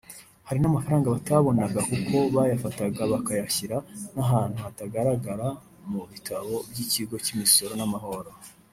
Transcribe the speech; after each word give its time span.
Hari 0.47 0.59
n’amafaranga 0.61 1.13
batabonaga 1.15 1.79
kuko 1.91 2.15
bayafataga 2.35 3.01
bakayashyira 3.11 3.77
n’ahantu 4.15 4.59
atagaragara 4.69 5.47
mu 5.91 6.01
bitabo 6.11 6.53
by’Ikigo 6.69 7.15
cy’Imisoro 7.25 7.73
n’amahoro 7.79 8.31